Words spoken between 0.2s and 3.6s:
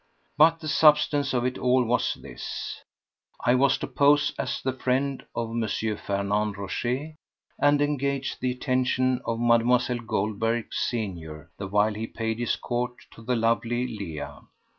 But the substance of it all was this: I